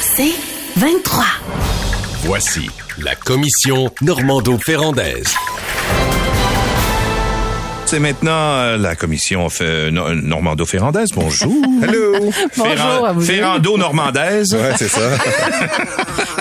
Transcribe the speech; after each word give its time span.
C'est 0.00 0.34
23. 0.76 1.24
Voici 2.24 2.70
la 2.98 3.14
commission 3.16 3.90
Normando-Ferrandaise. 4.02 5.34
C'est 7.94 8.00
maintenant 8.00 8.32
euh, 8.56 8.76
la 8.76 8.96
commission 8.96 9.46
Normando-Ferrandaise. 9.60 11.10
Bonjour. 11.14 11.52
Hello. 11.82 12.28
Bonjour 12.56 13.06
à 13.06 13.12
vous. 13.12 13.20
Ferrando-Normandaise. 13.20 14.52
Ouais, 14.52 14.72
c'est 14.76 14.88
ça. 14.88 15.00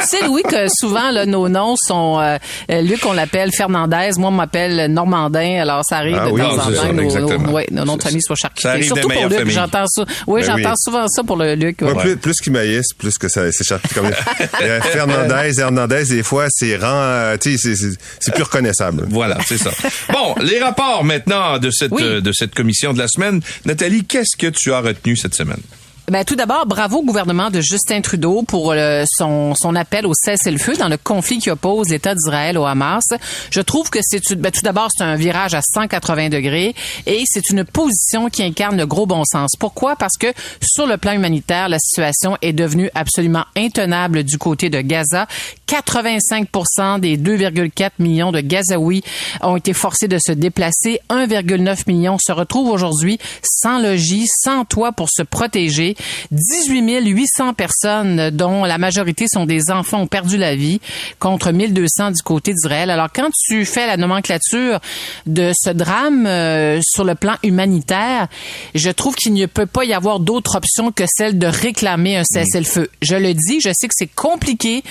Tu 0.01 0.07
sais, 0.17 0.25
Louis, 0.25 0.41
que 0.41 0.65
souvent, 0.79 1.11
là, 1.11 1.27
nos 1.27 1.47
noms 1.49 1.75
sont... 1.77 2.19
Euh, 2.19 2.37
euh, 2.71 2.81
Luc, 2.81 3.05
on 3.05 3.13
l'appelle 3.13 3.51
Fernandez. 3.55 4.09
Moi, 4.17 4.29
on 4.29 4.31
m'appelle 4.31 4.91
Normandin. 4.91 5.59
Alors, 5.61 5.85
ça 5.85 5.97
arrive 5.97 6.17
Ah 6.19 6.25
de 6.25 6.31
oui, 6.31 6.41
temps 6.41 6.55
en 6.57 6.61
c'est 6.69 6.73
temps 6.75 6.91
nos, 6.93 7.03
exactement. 7.03 7.37
nos, 7.47 7.51
ouais, 7.51 7.67
nos 7.71 7.85
noms 7.85 7.97
de 7.97 8.01
famille 8.03 8.21
soient 8.23 8.35
Ça 8.35 8.47
charcutés. 8.47 8.67
arrive 8.69 8.85
Surtout 8.85 9.09
pour 9.09 9.27
Luc, 9.29 9.49
j'entends 9.49 9.85
ça. 9.85 10.05
Oui, 10.25 10.41
Ben 10.41 10.47
j'entends 10.57 10.69
oui. 10.71 10.75
souvent 10.79 11.07
ça 11.07 11.23
pour 11.23 11.37
le 11.37 11.53
Luc. 11.53 11.81
Ouais. 11.83 11.93
plus, 11.93 12.17
plus 12.17 12.37
qu'il 12.41 12.53
maïs, 12.53 12.87
plus 12.97 13.15
que 13.19 13.29
ça 13.29 13.51
s'écharpe 13.51 13.93
comme 13.93 14.07
euh, 14.63 14.81
Fernandez, 14.81 15.59
Hernandez, 15.59 16.05
des 16.05 16.23
fois, 16.23 16.45
c'est 16.49 16.77
rend, 16.77 16.87
euh, 16.89 17.37
tu 17.39 17.57
sais, 17.57 17.75
c'est- 17.75 17.75
c'est- 17.91 17.97
c'est 18.19 18.33
plus 18.33 18.43
reconnaissable. 18.43 19.05
Voilà, 19.09 19.37
c'est 19.45 19.59
ça. 19.59 19.69
Bon, 20.11 20.33
les 20.41 20.59
rapports 20.59 21.03
maintenant 21.03 21.42
de 21.59 21.69
cette, 21.71 21.91
Oui. 21.91 22.01
euh, 22.03 22.21
de 22.21 22.31
cette 22.31 22.53
commission 22.55 22.93
de 22.93 22.99
la 22.99 23.07
semaine. 23.07 23.41
Nathalie, 23.65 24.05
qu'est-ce 24.05 24.37
que 24.37 24.47
tu 24.47 24.73
as 24.73 24.79
retenu 24.81 25.15
cette 25.15 25.35
semaine? 25.35 25.61
Ben, 26.09 26.25
tout 26.25 26.35
d'abord, 26.35 26.65
bravo 26.65 26.97
au 26.97 27.03
gouvernement 27.03 27.49
de 27.49 27.61
Justin 27.61 28.01
Trudeau 28.01 28.43
pour 28.43 28.73
euh, 28.73 29.05
son, 29.07 29.55
son 29.55 29.73
appel 29.73 30.05
au 30.05 30.11
cessez-le-feu 30.13 30.75
dans 30.75 30.89
le 30.89 30.97
conflit 30.97 31.37
qui 31.37 31.49
oppose 31.49 31.87
l'État 31.87 32.13
d'Israël 32.13 32.57
au 32.57 32.65
Hamas. 32.65 33.05
Je 33.51 33.61
trouve 33.61 33.89
que 33.89 33.99
c'est 34.01 34.35
ben, 34.35 34.51
tout 34.51 34.63
d'abord 34.63 34.89
c'est 34.93 35.05
un 35.05 35.15
virage 35.15 35.53
à 35.53 35.61
180 35.61 36.27
degrés 36.27 36.75
et 37.05 37.23
c'est 37.25 37.49
une 37.49 37.63
position 37.63 38.29
qui 38.29 38.43
incarne 38.43 38.75
le 38.75 38.85
gros 38.85 39.05
bon 39.05 39.23
sens. 39.23 39.51
Pourquoi? 39.57 39.95
Parce 39.95 40.17
que 40.17 40.27
sur 40.61 40.87
le 40.87 40.97
plan 40.97 41.13
humanitaire, 41.13 41.69
la 41.69 41.79
situation 41.79 42.37
est 42.41 42.51
devenue 42.51 42.89
absolument 42.95 43.45
intenable 43.55 44.25
du 44.25 44.37
côté 44.37 44.69
de 44.69 44.81
Gaza. 44.81 45.25
85% 45.69 46.99
des 46.99 47.17
2,4 47.17 47.91
millions 47.99 48.33
de 48.33 48.41
Gazaouis 48.41 49.03
ont 49.41 49.55
été 49.55 49.71
forcés 49.71 50.09
de 50.09 50.17
se 50.19 50.33
déplacer. 50.33 50.99
1,9 51.09 51.83
million 51.87 52.17
se 52.19 52.33
retrouvent 52.33 52.69
aujourd'hui 52.69 53.19
sans 53.41 53.79
logis, 53.79 54.27
sans 54.27 54.65
toit 54.65 54.91
pour 54.91 55.07
se 55.09 55.23
protéger. 55.23 55.92
18 56.31 56.73
800 57.01 57.53
personnes, 57.53 58.29
dont 58.31 58.65
la 58.65 58.77
majorité 58.77 59.25
sont 59.27 59.45
des 59.45 59.71
enfants, 59.71 60.01
ont 60.01 60.07
perdu 60.07 60.37
la 60.37 60.55
vie 60.55 60.79
contre 61.19 61.51
1200 61.51 62.11
du 62.11 62.21
côté 62.21 62.53
d'Israël. 62.53 62.89
Alors, 62.89 63.09
quand 63.13 63.29
tu 63.47 63.65
fais 63.65 63.87
la 63.87 63.97
nomenclature 63.97 64.79
de 65.25 65.51
ce 65.55 65.69
drame 65.69 66.25
euh, 66.27 66.79
sur 66.83 67.03
le 67.03 67.15
plan 67.15 67.35
humanitaire, 67.43 68.27
je 68.75 68.89
trouve 68.89 69.15
qu'il 69.15 69.33
ne 69.33 69.45
peut 69.45 69.65
pas 69.65 69.85
y 69.85 69.93
avoir 69.93 70.19
d'autre 70.19 70.57
option 70.57 70.91
que 70.91 71.03
celle 71.07 71.37
de 71.37 71.47
réclamer 71.47 72.17
un 72.17 72.23
cessez-le-feu. 72.23 72.89
Je 73.01 73.15
le 73.15 73.33
dis, 73.33 73.59
je 73.61 73.69
sais 73.73 73.87
que 73.87 73.95
c'est 73.95 74.13
compliqué 74.13 74.83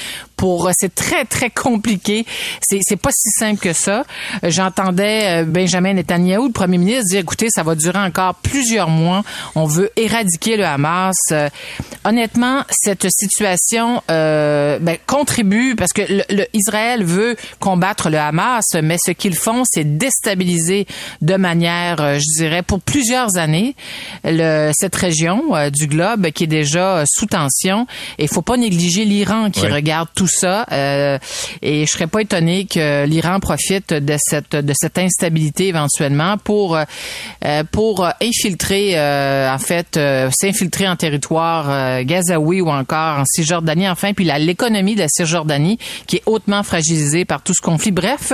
pour, 0.42 0.68
c'est 0.76 0.92
très, 0.92 1.24
très 1.24 1.50
compliqué. 1.50 2.26
C'est, 2.60 2.80
c'est 2.82 2.96
pas 2.96 3.10
si 3.14 3.30
simple 3.38 3.60
que 3.60 3.72
ça. 3.72 4.04
Euh, 4.42 4.50
J'entendais 4.50 5.42
euh, 5.42 5.44
Benjamin 5.44 5.92
Netanyahu, 5.94 6.46
le 6.48 6.52
premier 6.52 6.78
ministre, 6.78 7.04
dire, 7.10 7.20
écoutez, 7.20 7.46
ça 7.48 7.62
va 7.62 7.76
durer 7.76 8.00
encore 8.00 8.34
plusieurs 8.42 8.88
mois. 8.88 9.22
On 9.54 9.66
veut 9.66 9.90
éradiquer 9.94 10.56
le 10.56 10.64
Hamas. 10.64 11.14
Euh, 11.30 11.48
honnêtement, 12.04 12.64
cette 12.70 13.06
situation 13.08 14.02
euh, 14.10 14.80
ben, 14.80 14.96
contribue 15.06 15.76
parce 15.76 15.92
que 15.92 16.02
le, 16.08 16.24
le- 16.30 16.46
Israël 16.54 17.04
veut 17.04 17.36
combattre 17.60 18.10
le 18.10 18.18
Hamas, 18.18 18.64
mais 18.82 18.96
ce 18.98 19.12
qu'ils 19.12 19.36
font, 19.36 19.62
c'est 19.64 19.96
déstabiliser 19.96 20.88
de 21.20 21.36
manière, 21.36 22.00
euh, 22.00 22.18
je 22.18 22.40
dirais, 22.42 22.62
pour 22.64 22.80
plusieurs 22.80 23.36
années 23.36 23.76
le, 24.24 24.72
cette 24.74 24.96
région 24.96 25.54
euh, 25.54 25.70
du 25.70 25.86
globe 25.86 26.30
qui 26.32 26.44
est 26.44 26.48
déjà 26.48 26.96
euh, 26.98 27.04
sous 27.06 27.26
tension. 27.26 27.86
Et 28.18 28.24
il 28.24 28.28
faut 28.28 28.42
pas 28.42 28.56
négliger 28.56 29.04
l'Iran 29.04 29.50
qui 29.52 29.68
regarde 29.68 30.08
tout 30.16 30.26
ça. 30.32 30.66
euh, 30.72 31.18
et 31.62 31.86
je 31.86 31.90
serais 31.90 32.06
pas 32.06 32.20
étonné 32.22 32.64
que 32.66 33.04
l'Iran 33.06 33.40
profite 33.40 33.92
de 33.92 34.16
cette 34.18 34.56
de 34.56 34.72
cette 34.76 34.98
instabilité 34.98 35.68
éventuellement 35.68 36.36
pour 36.38 36.76
euh, 36.76 36.84
euh, 37.44 37.62
pour 37.70 38.06
infiltrer 38.20 38.92
euh, 38.98 39.52
en 39.52 39.58
fait 39.58 39.96
euh, 39.96 40.30
s'infiltrer 40.32 40.88
en 40.88 40.96
territoire 40.96 41.66
euh, 41.70 42.02
gazaoui 42.04 42.60
ou 42.60 42.68
encore 42.70 43.20
en 43.20 43.24
Cisjordanie 43.26 43.88
enfin 43.88 44.12
puis 44.12 44.24
l'économie 44.38 44.94
de 44.94 45.00
la 45.00 45.08
Cisjordanie 45.08 45.78
qui 46.06 46.16
est 46.16 46.22
hautement 46.26 46.62
fragilisée 46.62 47.24
par 47.24 47.42
tout 47.42 47.54
ce 47.54 47.60
conflit. 47.62 47.90
Bref, 47.92 48.32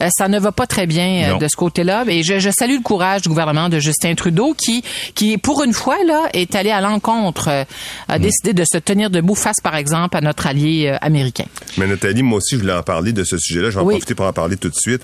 euh, 0.00 0.08
ça 0.16 0.28
ne 0.28 0.38
va 0.38 0.52
pas 0.52 0.66
très 0.66 0.86
bien 0.86 1.24
euh, 1.24 1.30
Non. 1.32 1.38
de 1.38 1.48
ce 1.48 1.56
côté-là 1.56 2.04
et 2.08 2.22
je, 2.22 2.38
je 2.38 2.50
salue 2.50 2.76
le 2.76 2.82
courage 2.82 3.22
du 3.22 3.28
gouvernement 3.28 3.68
de 3.68 3.78
Justin 3.78 4.14
Trudeau 4.14 4.54
qui 4.54 4.82
qui 5.14 5.38
pour 5.38 5.62
une 5.62 5.72
fois 5.72 5.96
là 6.06 6.28
est 6.32 6.54
allé 6.54 6.70
à 6.70 6.80
l'encontre 6.80 7.48
euh, 7.48 7.64
a 8.08 8.18
décidé 8.18 8.52
de 8.54 8.64
se 8.64 8.78
tenir 8.78 9.10
debout 9.10 9.34
face 9.34 9.60
par 9.62 9.76
exemple 9.76 10.16
à 10.16 10.20
notre 10.20 10.46
allié 10.46 10.88
euh, 10.88 10.96
américain. 11.26 11.44
Mais 11.78 11.86
Nathalie, 11.86 12.22
moi 12.22 12.38
aussi, 12.38 12.54
je 12.56 12.60
voulais 12.60 12.72
en 12.72 12.82
parler 12.82 13.12
de 13.12 13.24
ce 13.24 13.36
sujet-là. 13.38 13.70
Je 13.70 13.74
vais 13.76 13.80
en 13.80 13.86
profiter 13.88 14.14
pour 14.14 14.26
en 14.26 14.32
parler 14.32 14.56
tout 14.56 14.68
de 14.68 14.74
suite. 14.74 15.02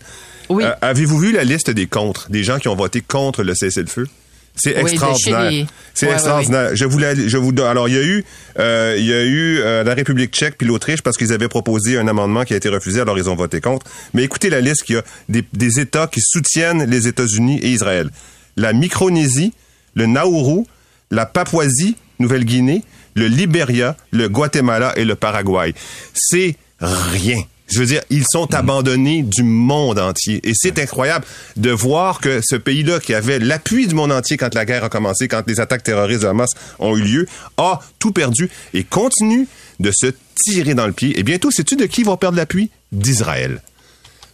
Oui. 0.48 0.64
Euh, 0.64 0.72
Avez-vous 0.80 1.18
vu 1.18 1.32
la 1.32 1.44
liste 1.44 1.70
des 1.70 1.86
contre, 1.86 2.30
des 2.30 2.44
gens 2.44 2.58
qui 2.58 2.68
ont 2.68 2.76
voté 2.76 3.00
contre 3.00 3.42
le 3.42 3.54
cessez-le-feu? 3.54 4.06
C'est 4.54 4.76
extraordinaire. 4.76 5.66
C'est 5.94 6.04
Ouais, 6.06 6.10
ouais, 6.12 6.16
extraordinaire. 6.16 6.70
Je 6.76 6.84
voulais, 6.84 7.14
je 7.26 7.36
vous 7.38 7.52
donne- 7.52 7.68
alors 7.68 7.88
il 7.88 7.94
y 7.94 7.98
a 7.98 8.02
eu, 8.02 8.22
euh, 8.58 8.96
il 8.98 9.06
y 9.06 9.12
a 9.14 9.22
eu 9.24 9.60
euh, 9.60 9.82
la 9.82 9.94
République 9.94 10.30
tchèque 10.34 10.56
puis 10.58 10.66
l'Autriche 10.66 11.00
parce 11.00 11.16
qu'ils 11.16 11.32
avaient 11.32 11.48
proposé 11.48 11.96
un 11.96 12.06
amendement 12.06 12.44
qui 12.44 12.52
a 12.52 12.58
été 12.58 12.68
refusé, 12.68 13.00
alors 13.00 13.16
ils 13.16 13.30
ont 13.30 13.34
voté 13.34 13.62
contre. 13.62 13.86
Mais 14.12 14.24
écoutez 14.24 14.50
la 14.50 14.60
liste 14.60 14.82
qu'il 14.82 14.96
y 14.96 14.98
a 14.98 15.02
des, 15.30 15.42
des 15.54 15.80
États 15.80 16.06
qui 16.06 16.20
soutiennent 16.20 16.84
les 16.84 17.08
États-Unis 17.08 17.60
et 17.62 17.70
Israël. 17.70 18.10
La 18.58 18.74
Micronésie, 18.74 19.54
le 19.94 20.04
Nauru, 20.04 20.64
la 21.10 21.24
Papouasie, 21.24 21.96
Nouvelle-Guinée, 22.18 22.82
le 23.14 23.26
Libéria, 23.26 23.96
le 24.10 24.28
Guatemala 24.28 24.92
et 24.96 25.04
le 25.04 25.14
Paraguay. 25.14 25.74
C'est 26.14 26.56
rien. 26.80 27.42
Je 27.68 27.78
veux 27.78 27.86
dire, 27.86 28.02
ils 28.10 28.24
sont 28.30 28.52
abandonnés 28.54 29.22
du 29.22 29.42
monde 29.42 29.98
entier. 29.98 30.40
Et 30.46 30.52
c'est 30.54 30.78
incroyable 30.78 31.24
de 31.56 31.70
voir 31.70 32.20
que 32.20 32.40
ce 32.44 32.56
pays-là, 32.56 33.00
qui 33.00 33.14
avait 33.14 33.38
l'appui 33.38 33.86
du 33.86 33.94
monde 33.94 34.12
entier 34.12 34.36
quand 34.36 34.54
la 34.54 34.66
guerre 34.66 34.84
a 34.84 34.88
commencé, 34.90 35.26
quand 35.26 35.42
les 35.46 35.58
attaques 35.58 35.82
terroristes 35.82 36.20
de 36.22 36.26
Hamas 36.26 36.50
ont 36.80 36.96
eu 36.98 37.02
lieu, 37.02 37.26
a 37.56 37.80
tout 37.98 38.12
perdu 38.12 38.50
et 38.74 38.84
continue 38.84 39.46
de 39.80 39.90
se 39.90 40.08
tirer 40.44 40.74
dans 40.74 40.86
le 40.86 40.92
pied. 40.92 41.18
Et 41.18 41.22
bientôt, 41.22 41.50
sais-tu 41.50 41.76
de 41.76 41.86
qui 41.86 42.02
va 42.02 42.16
perdre 42.18 42.36
l'appui? 42.36 42.68
D'Israël. 42.90 43.62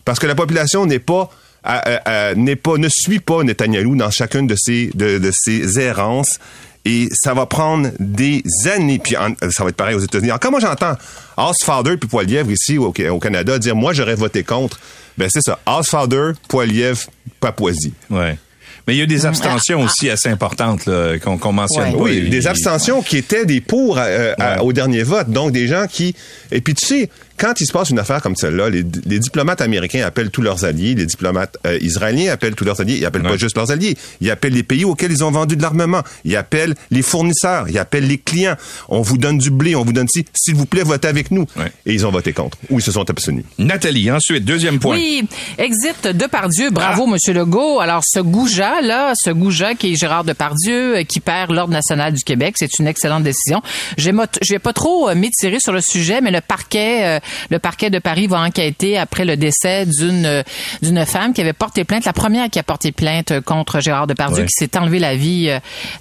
Parce 0.05 0.19
que 0.19 0.27
la 0.27 0.35
population 0.35 0.85
n'est 0.85 0.99
pas, 0.99 1.31
à- 1.63 1.79
à- 1.79 2.31
à- 2.31 2.35
n'est 2.35 2.57
pas, 2.57 2.77
ne 2.77 2.89
suit 2.91 3.21
pas 3.21 3.45
Netanyahou 3.45 3.95
dans 3.95 4.11
chacune 4.11 4.49
de 4.49 4.57
ses, 4.59 4.91
de, 4.95 5.19
de 5.19 5.31
ses 5.33 5.79
errances. 5.79 6.41
Et 6.85 7.09
ça 7.13 7.35
va 7.35 7.47
prendre 7.47 7.91
des 7.99 8.43
années. 8.73 8.99
Puis 8.99 9.15
ça 9.51 9.63
va 9.63 9.71
être 9.71 9.77
pareil 9.77 9.95
aux 9.95 10.01
États-Unis. 10.01 10.31
Alors, 10.31 10.51
moi 10.51 10.61
j'entends 10.61 10.95
Osfather 11.37 11.97
puis 11.99 12.09
Poilievre 12.09 12.51
ici 12.51 12.79
au, 12.79 12.93
Canada 12.93 13.59
dire 13.59 13.77
moi 13.77 13.93
j'aurais 13.93 14.15
voté 14.15 14.43
contre, 14.43 14.79
ben 15.17 15.29
c'est 15.31 15.43
ça. 15.43 15.59
Osfather, 15.67 16.33
Poilievre, 16.49 17.07
Papouasie. 17.41 17.95
Ouais. 18.11 18.39
Mais 18.89 18.95
il 18.95 18.99
y 18.99 19.01
a 19.01 19.05
eu 19.05 19.07
des 19.07 19.25
abstentions 19.27 19.83
aussi 19.83 20.09
assez 20.11 20.29
importantes 20.31 20.87
là, 20.87 21.19
qu'on 21.19 21.39
qu'on 21.39 21.53
mentionne 21.53 21.91
Ouais. 21.91 21.93
pas. 21.93 21.99
Oui, 22.03 22.29
des 22.29 22.47
abstentions 22.49 23.03
qui 23.03 23.19
étaient 23.19 23.45
des 23.47 23.61
pour 23.61 23.99
euh, 23.99 24.33
à- 24.39 24.55
Ouais. 24.57 24.61
au 24.63 24.73
dernier 24.73 25.03
vote. 25.03 25.29
Donc, 25.31 25.53
des 25.53 25.69
gens 25.69 25.87
qui... 25.89 26.17
Et 26.51 26.61
puis, 26.63 26.75
tu 26.75 26.87
sais, 26.87 27.11
quand 27.37 27.61
il 27.61 27.67
se 27.67 27.73
passe 27.73 27.91
une 27.91 27.99
affaire 28.01 28.21
comme 28.23 28.35
celle-là, 28.35 28.69
les, 28.71 28.83
les 29.07 29.19
diplomates 29.21 29.61
américains 29.61 30.05
appellent 30.05 30.31
tous 30.31 30.43
leurs 30.43 30.65
alliés, 30.65 30.95
les 30.97 31.07
diplomates 31.07 31.57
euh, 31.67 31.79
israéliens 31.83 32.33
appellent 32.33 32.55
tous 32.57 32.65
leurs 32.65 32.81
alliés, 32.81 32.97
ils 32.97 33.05
appellent 33.07 33.23
pas 33.23 33.37
juste 33.37 33.57
leurs 33.57 33.71
alliés, 33.71 33.97
ils 34.21 34.31
appellent 34.31 34.55
les 34.55 34.65
pays 34.65 34.85
auxquels 34.85 35.13
ils 35.13 35.23
ont 35.23 35.31
vendu 35.31 35.55
de 35.55 35.63
l'armement, 35.63 36.03
ils 36.25 36.35
appellent 36.35 36.75
les 36.91 37.03
fournisseurs, 37.03 37.69
ils 37.69 37.79
appellent 37.79 38.09
les 38.09 38.19
clients. 38.19 38.57
On 38.89 39.03
vous 39.03 39.19
donne 39.19 39.39
du 39.39 39.51
blé, 39.51 39.77
on 39.77 39.85
vous 39.85 39.93
donne 39.93 40.09
ci, 40.09 40.25
s'il 40.35 40.57
vous 40.57 40.67
plaît, 40.67 40.83
votez 40.83 41.07
avec 41.07 41.31
nous. 41.31 41.47
Ouais. 41.57 41.71
Et 41.87 41.95
ils 41.95 42.05
ont 42.07 42.11
voté 42.11 42.33
contre. 42.33 42.59
Ou 42.71 42.81
ils 42.81 42.83
se 42.83 42.91
sont 42.91 43.09
abstenus. 43.09 43.45
Nathalie, 43.59 44.11
ensuite, 44.11 44.45
deuxième 44.45 44.79
point. 44.81 44.97
Oui, 44.97 45.25
exit 45.59 46.09
Depardieu. 46.09 46.71
Bravo, 46.71 47.07
Monsieur 47.07 47.35
Legault. 47.35 47.79
Alors, 47.81 48.03
ce 48.05 48.19
goujat, 48.19 48.78
là, 48.83 49.13
ce 49.17 49.31
goujat 49.31 49.75
qui 49.75 49.93
est 49.93 49.97
Gérard 49.97 50.25
Depardieu, 50.25 50.99
euh, 50.99 51.03
qui 51.05 51.21
perd 51.21 51.51
l'Ordre 51.53 51.73
national 51.73 52.13
du 52.13 52.23
Québec, 52.25 52.55
c'est 52.59 52.79
une 52.79 52.87
excellente 52.87 53.23
décision. 53.23 53.63
Je 53.97 54.11
vais 54.51 54.59
pas 54.59 54.73
trop 54.73 55.09
euh, 55.09 55.15
m'étirer 55.15 55.61
sur 55.61 55.73
le 55.73 55.81
sujet, 55.81 56.21
mais 56.21 56.31
le 56.31 56.41
parquet, 56.41 57.05
euh, 57.05 57.21
le 57.51 57.59
parquet 57.59 57.91
de 57.91 57.99
Paris 57.99 58.27
va 58.27 58.41
enquêter 58.41 58.99
après 58.99 59.25
le 59.25 59.37
décès 59.37 59.87
d'une 59.87 60.43
d'une 60.83 61.05
femme 61.07 61.33
qui 61.33 61.41
avait 61.41 61.53
porté 61.53 61.85
plainte, 61.85 62.05
la 62.05 62.13
première 62.13 62.49
qui 62.51 62.59
a 62.59 62.63
porté 62.63 62.93
plainte 62.93 63.41
contre 63.41 63.81
Gérard 63.81 64.07
Depardieu, 64.07 64.43
Ouais. 64.43 64.47
qui 64.47 64.53
s'est 64.55 64.77
enlevé 64.79 64.99
la 64.99 65.17
vie 65.17 65.51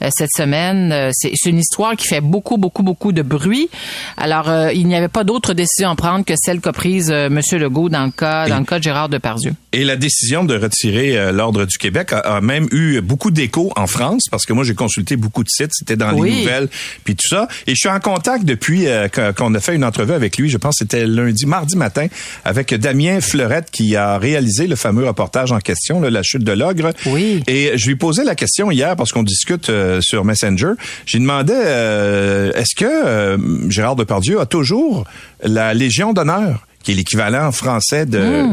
cette 0.09 0.31
semaine. 0.35 1.11
C'est 1.13 1.33
une 1.45 1.59
histoire 1.59 1.95
qui 1.95 2.07
fait 2.07 2.21
beaucoup, 2.21 2.57
beaucoup, 2.57 2.83
beaucoup 2.83 3.11
de 3.11 3.21
bruit. 3.21 3.69
Alors, 4.17 4.49
euh, 4.49 4.71
il 4.73 4.87
n'y 4.87 4.95
avait 4.95 5.07
pas 5.07 5.23
d'autre 5.23 5.53
décision 5.53 5.89
à 5.89 5.95
prendre 5.95 6.25
que 6.25 6.33
celle 6.35 6.59
qu'a 6.61 6.73
prise 6.73 7.09
euh, 7.11 7.29
Monsieur 7.29 7.57
Legault 7.57 7.89
dans 7.89 8.05
le 8.05 8.11
cas, 8.11 8.47
dans 8.47 8.59
le 8.59 8.65
cas 8.65 8.79
de 8.79 8.83
Gérard 8.83 9.09
Depardieu. 9.09 9.53
Et 9.73 9.83
la 9.83 9.95
décision 9.95 10.43
de 10.43 10.57
retirer 10.57 11.17
euh, 11.17 11.31
l'ordre 11.31 11.65
du 11.65 11.77
Québec 11.77 12.13
a, 12.13 12.19
a 12.19 12.41
même 12.41 12.66
même 12.71 12.79
eu 12.79 13.01
beaucoup 13.01 13.31
d'écho 13.31 13.71
en 13.75 13.87
France 13.87 14.23
parce 14.29 14.45
que 14.45 14.53
moi 14.53 14.63
j'ai 14.63 14.75
consulté 14.75 15.15
beaucoup 15.15 15.43
de 15.43 15.49
sites, 15.49 15.71
c'était 15.73 15.95
dans 15.95 16.13
Oui. 16.13 16.29
les 16.31 16.39
nouvelles 16.39 16.69
puis 17.03 17.15
tout 17.15 17.27
ça. 17.27 17.47
Et 17.65 17.71
je 17.71 17.75
suis 17.75 17.89
en 17.89 17.99
contact 17.99 18.45
depuis 18.45 18.87
euh, 18.87 19.07
qu'on 19.07 19.53
a 19.55 19.59
fait 19.59 19.75
une 19.75 19.83
entrevue 19.83 20.13
avec 20.13 20.37
lui. 20.37 20.49
Je 20.49 20.57
pense 20.57 20.75
que 20.75 20.85
c'était 20.85 21.05
lundi, 21.05 21.45
mardi 21.45 21.75
matin, 21.77 22.07
avec 22.45 22.73
Damien 22.73 23.21
Fleurette 23.21 23.71
qui 23.71 23.95
a 23.95 24.17
réalisé 24.17 24.67
le 24.67 24.75
fameux 24.75 25.05
reportage 25.05 25.51
en 25.51 25.59
question, 25.59 26.01
là, 26.01 26.09
la 26.09 26.23
chute 26.23 26.43
de 26.43 26.51
l'ogre. 26.51 26.91
Oui. 27.05 27.43
Et 27.47 27.71
je 27.77 27.87
lui 27.87 27.95
posais 27.95 28.23
la 28.23 28.35
question 28.35 28.71
hier 28.71 28.95
parce 28.95 29.11
qu'on 29.11 29.23
discute 29.23 29.69
euh, 29.69 29.99
sur 30.01 30.25
Messenger. 30.25 30.71
J'ai 31.05 31.19
demandé 31.19 31.53
euh, 31.55 32.51
est-ce 32.53 32.75
que 32.75 33.69
Gérard 33.69 33.95
Depardieu 33.95 34.39
a 34.39 34.45
toujours 34.45 35.05
la 35.43 35.73
Légion 35.73 36.13
d'honneur? 36.13 36.66
Qui 36.83 36.91
est 36.91 36.95
l'équivalent 36.95 37.51
français 37.51 38.05
de 38.05 38.45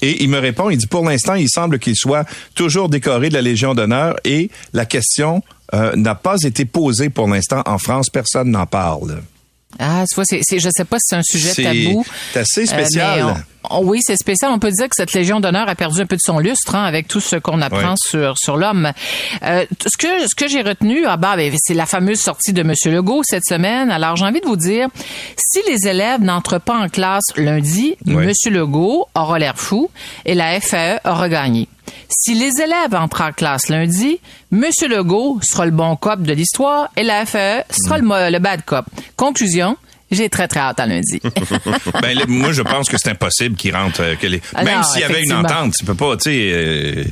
et 0.00 0.22
il 0.22 0.28
me 0.28 0.38
répond 0.38 0.70
il 0.70 0.78
dit 0.78 0.86
pour 0.86 1.04
l'instant 1.04 1.34
il 1.34 1.48
semble 1.48 1.78
qu'il 1.78 1.96
soit 1.96 2.26
toujours 2.54 2.88
décoré 2.88 3.28
de 3.28 3.34
la 3.34 3.42
Légion 3.42 3.74
d'honneur 3.74 4.16
et 4.24 4.50
la 4.72 4.86
question 4.86 5.42
euh, 5.74 5.94
n'a 5.96 6.14
pas 6.14 6.36
été 6.42 6.64
posée 6.64 7.10
pour 7.10 7.28
l'instant 7.28 7.62
en 7.66 7.78
France 7.78 8.10
personne 8.10 8.50
n'en 8.50 8.66
parle. 8.66 9.22
Ah, 9.78 10.04
tu 10.08 10.14
vois, 10.14 10.24
c'est, 10.26 10.40
c'est- 10.42 10.58
je 10.58 10.68
sais 10.70 10.84
pas 10.84 10.98
si 10.98 11.06
c'est 11.08 11.16
un 11.16 11.22
sujet 11.22 11.52
C'est 11.54 11.62
tabou. 11.64 12.04
c'est 12.32 12.40
assez 12.40 12.62
Euh, 12.62 12.66
spécial. 12.66 13.24
mais 13.24 13.32
on- 13.70 13.78
on- 13.80 13.84
oui, 13.86 14.00
c'est 14.02 14.16
spécial. 14.16 14.50
On 14.52 14.58
peut 14.58 14.70
dire 14.70 14.88
que 14.88 14.94
cette 14.96 15.12
Légion 15.14 15.40
d'honneur 15.40 15.68
a 15.68 15.74
perdu 15.74 16.00
un 16.02 16.06
peu 16.06 16.16
de 16.16 16.20
son 16.22 16.38
lustre 16.38 16.74
hein, 16.74 16.84
avec 16.84 17.08
tout 17.08 17.20
ce 17.20 17.36
qu'on 17.36 17.60
apprend 17.62 17.94
sur 17.96 18.36
sur 18.38 18.56
l'homme. 18.56 18.92
Euh, 19.42 19.64
ce 19.86 19.96
que 19.96 20.28
ce 20.28 20.34
que 20.34 20.48
j'ai 20.48 20.62
retenu, 20.62 21.06
ah 21.06 21.16
bah, 21.16 21.36
ben, 21.36 21.52
c'est 21.62 21.74
la 21.74 21.86
fameuse 21.86 22.20
sortie 22.20 22.52
de 22.52 22.62
Monsieur 22.62 22.90
Legault 22.92 23.22
cette 23.24 23.44
semaine. 23.46 23.90
Alors 23.90 24.16
j'ai 24.16 24.24
envie 24.24 24.40
de 24.40 24.46
vous 24.46 24.56
dire, 24.56 24.88
si 25.36 25.60
les 25.70 25.88
élèves 25.88 26.20
n'entrent 26.20 26.58
pas 26.60 26.76
en 26.76 26.88
classe 26.88 27.24
lundi, 27.36 27.96
Ouais. 28.06 28.26
Monsieur 28.26 28.50
Legault 28.50 29.06
aura 29.14 29.38
l'air 29.38 29.56
fou 29.58 29.90
et 30.26 30.34
la 30.34 30.60
FAE 30.60 31.00
aura 31.04 31.28
gagné. 31.28 31.68
Si 32.14 32.34
les 32.34 32.60
élèves 32.60 32.94
entrent 32.94 33.22
en 33.22 33.32
classe 33.32 33.68
lundi, 33.68 34.20
Monsieur 34.50 34.86
Legault 34.88 35.40
sera 35.42 35.64
le 35.64 35.70
bon 35.72 35.96
cop 35.96 36.20
de 36.22 36.32
l'histoire 36.32 36.90
et 36.96 37.02
la 37.02 37.24
FAE 37.24 37.64
sera 37.70 37.96
le, 37.98 38.04
mo- 38.04 38.14
le 38.30 38.38
bad 38.38 38.62
cop. 38.64 38.84
Conclusion, 39.16 39.76
j'ai 40.12 40.28
très 40.28 40.46
très 40.48 40.60
hâte 40.60 40.78
à 40.78 40.86
lundi. 40.86 41.20
ben, 42.02 42.14
là, 42.16 42.24
moi, 42.28 42.52
je 42.52 42.62
pense 42.62 42.88
que 42.88 42.96
c'est 42.98 43.10
impossible 43.10 43.56
qu'il 43.56 43.74
rentre. 43.74 44.00
euh, 44.02 44.14
que 44.14 44.26
les- 44.26 44.40
Ah 44.54 44.62
Même 44.64 44.82
s'il 44.84 45.00
y 45.00 45.04
avait 45.04 45.22
une 45.22 45.32
entente, 45.32 45.74
tu 45.78 45.84
peux 45.84 45.94
pas, 45.94 46.16
tu 46.16 46.24
sais. 46.30 46.50
euh, 46.52 47.04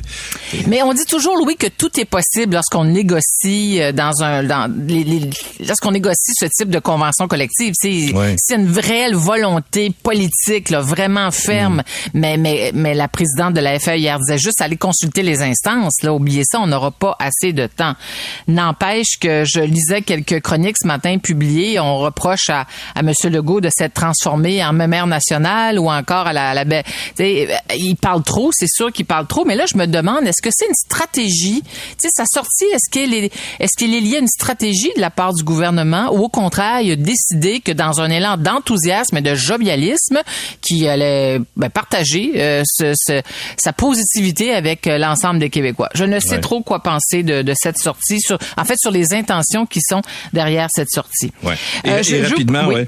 Mais 0.67 0.81
on 0.83 0.93
dit 0.93 1.05
toujours, 1.05 1.35
Louis, 1.37 1.55
que 1.57 1.67
tout 1.67 1.99
est 1.99 2.05
possible 2.05 2.53
lorsqu'on 2.53 2.85
négocie 2.85 3.81
euh, 3.81 3.91
dans 3.91 4.21
un, 4.23 4.43
dans 4.43 4.71
les, 4.87 5.03
les- 5.03 5.29
lorsqu'on 5.67 5.91
négocie 5.91 6.31
ce 6.39 6.45
type 6.45 6.69
de 6.69 6.79
convention 6.79 7.27
collective. 7.27 7.73
C'est, 7.75 8.13
Ouais. 8.13 8.35
une 8.51 8.77
réelle 8.77 9.15
volonté 9.15 9.91
politique, 10.03 10.69
là, 10.69 10.81
vraiment 10.81 11.31
ferme. 11.31 11.77
Mm. 11.77 12.09
Mais, 12.13 12.37
mais, 12.37 12.71
mais 12.73 12.93
la 12.93 13.07
présidente 13.07 13.53
de 13.53 13.61
la 13.61 13.79
FA 13.79 13.95
hier 13.97 14.17
disait 14.19 14.37
juste 14.37 14.61
aller 14.61 14.77
consulter 14.77 15.23
les 15.23 15.41
instances. 15.41 16.01
Là, 16.03 16.13
oubliez 16.13 16.43
ça, 16.45 16.59
on 16.59 16.67
n'aura 16.67 16.91
pas 16.91 17.15
assez 17.19 17.53
de 17.53 17.67
temps. 17.67 17.95
N'empêche 18.47 19.17
que 19.19 19.43
je 19.45 19.59
lisais 19.61 20.01
quelques 20.01 20.41
chroniques 20.41 20.77
ce 20.81 20.87
matin 20.87 21.17
publiées. 21.17 21.79
On 21.79 21.97
reproche 21.99 22.49
à, 22.49 22.65
à 22.95 22.99
M. 23.01 23.11
Legault 23.31 23.61
de 23.61 23.69
s'être 23.69 23.93
transformé 23.93 24.63
en 24.63 24.73
mémère 24.73 25.07
nationale 25.07 25.79
ou 25.79 25.89
encore 25.89 26.27
à 26.27 26.33
la, 26.33 26.49
à 26.49 26.53
la 26.53 26.61
euh, 27.19 27.43
il 27.77 27.95
parle 27.95 28.23
trop, 28.23 28.51
c'est 28.53 28.67
sûr 28.69 28.91
qu'il 28.91 29.05
parle 29.05 29.27
trop, 29.27 29.45
mais 29.45 29.55
là, 29.55 29.65
je 29.71 29.77
me 29.77 29.85
demande, 29.87 30.25
est-ce 30.27 30.41
que 30.41 30.49
c'est 30.51 30.67
une 30.67 30.75
stratégie? 30.75 31.61
Tu 31.63 31.69
sais, 31.99 32.09
sa 32.13 32.25
sortie, 32.25 32.65
est-ce 32.73 32.89
qu'elle 32.91 33.13
est, 33.13 33.31
est-ce 33.59 33.77
qu'il 33.77 33.93
est 33.93 33.99
lié 33.99 34.17
à 34.17 34.19
une 34.19 34.27
stratégie 34.27 34.91
de 34.95 35.01
la 35.01 35.09
part 35.09 35.33
du 35.33 35.43
gouvernement 35.43 36.09
ou 36.13 36.19
au 36.23 36.29
contraire, 36.29 36.81
il 36.81 36.91
a 36.91 36.95
décidé 36.95 37.59
que 37.59 37.71
dans 37.71 38.01
un 38.01 38.09
élan 38.09 38.37
d'enthousiasme 38.37 39.17
et 39.17 39.21
de 39.21 39.35
jovialisme, 39.35 40.19
qui 40.61 40.87
allait 40.87 41.39
ben, 41.57 41.69
partager 41.69 42.31
euh, 42.35 42.63
ce- 42.65 42.93
ce- 42.95 43.21
sa 43.57 43.73
positivité 43.73 44.53
avec 44.53 44.87
euh, 44.87 44.97
l'ensemble 44.97 45.39
des 45.39 45.49
Québécois? 45.49 45.89
Je 45.93 46.05
ne 46.05 46.19
sais 46.19 46.31
Ouais. 46.35 46.39
trop 46.39 46.61
quoi 46.61 46.81
penser 46.81 47.23
de, 47.23 47.41
de 47.41 47.53
cette 47.55 47.77
sortie, 47.77 48.19
sur, 48.21 48.37
en 48.57 48.63
fait, 48.63 48.75
sur 48.79 48.91
les 48.91 49.13
intentions 49.13 49.65
qui 49.65 49.79
sont 49.81 50.01
derrière 50.33 50.67
cette 50.73 50.89
sortie. 50.89 51.31
ouais. 51.43 51.55
Et, 51.83 51.89
Euh, 51.91 51.99
et 51.99 52.03
je- 52.03 52.23
je- 52.23 52.29
rapidement, 52.29 52.65
oui. 52.67 52.80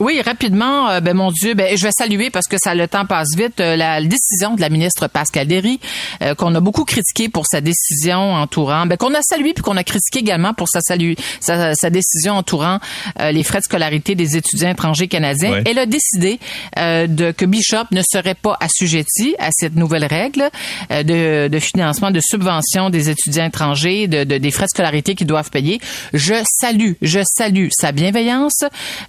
Oui, 0.00 0.20
rapidement, 0.24 0.88
euh, 0.90 1.00
ben 1.00 1.14
mon 1.16 1.30
Dieu, 1.32 1.54
ben 1.54 1.76
je 1.76 1.82
vais 1.84 1.92
saluer 1.92 2.30
parce 2.30 2.46
que 2.46 2.56
ça 2.62 2.74
le 2.74 2.86
temps 2.88 3.04
passe 3.06 3.34
vite 3.36 3.60
euh, 3.60 3.76
la 3.76 4.00
décision 4.02 4.54
de 4.54 4.60
la 4.60 4.68
ministre 4.68 5.08
Pascal 5.08 5.46
Derry 5.46 5.80
euh, 6.22 6.34
qu'on 6.34 6.54
a 6.54 6.60
beaucoup 6.60 6.84
critiqué 6.84 7.28
pour 7.28 7.46
sa 7.46 7.60
décision 7.60 8.34
entourant, 8.34 8.86
ben 8.86 8.96
qu'on 8.96 9.14
a 9.14 9.22
salué 9.22 9.54
puis 9.54 9.62
qu'on 9.62 9.76
a 9.76 9.84
critiqué 9.84 10.20
également 10.20 10.54
pour 10.54 10.68
sa 10.68 10.80
salu 10.80 11.16
sa, 11.40 11.74
sa 11.74 11.90
décision 11.90 12.34
entourant 12.34 12.78
euh, 13.20 13.32
les 13.32 13.42
frais 13.42 13.58
de 13.58 13.64
scolarité 13.64 14.14
des 14.14 14.36
étudiants 14.36 14.70
étrangers 14.70 15.08
canadiens. 15.08 15.50
Ouais. 15.52 15.62
Elle 15.66 15.78
a 15.78 15.86
décidé 15.86 16.38
euh, 16.78 17.06
de 17.06 17.32
que 17.32 17.44
Bishop 17.44 17.86
ne 17.90 18.02
serait 18.02 18.34
pas 18.36 18.56
assujetti 18.60 19.34
à 19.38 19.50
cette 19.52 19.74
nouvelle 19.74 20.04
règle 20.04 20.48
euh, 20.92 21.02
de, 21.02 21.48
de 21.48 21.58
financement 21.58 22.10
de 22.10 22.20
subvention 22.22 22.90
des 22.90 23.10
étudiants 23.10 23.46
étrangers, 23.46 24.06
de, 24.06 24.24
de- 24.24 24.38
des 24.38 24.50
frais 24.50 24.64
de 24.66 24.70
scolarité 24.70 25.14
qu'ils 25.14 25.26
doivent 25.26 25.50
payer. 25.50 25.80
Je 26.14 26.34
salue, 26.44 26.92
je 27.02 27.20
salue 27.24 27.68
sa 27.72 27.92
bienveillance, 27.92 28.62